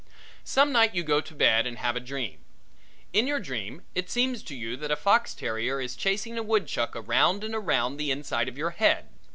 Some 0.43 0.71
night 0.71 0.95
you 0.95 1.03
go 1.03 1.21
to 1.21 1.35
bed 1.35 1.67
and 1.67 1.77
have 1.77 1.95
a 1.95 1.99
dream. 1.99 2.39
In 3.13 3.27
your 3.27 3.39
dream 3.39 3.83
it 3.93 4.09
seems 4.09 4.41
to 4.41 4.55
you 4.55 4.75
that 4.77 4.89
a 4.89 4.95
fox 4.95 5.35
terrier 5.35 5.79
is 5.79 5.95
chasing 5.95 6.39
a 6.39 6.41
woodchuck 6.41 6.95
around 6.95 7.43
and 7.43 7.53
around 7.53 7.97
the 7.97 8.09
inside 8.09 8.47
of 8.47 8.57
your 8.57 8.71
head. 8.71 9.09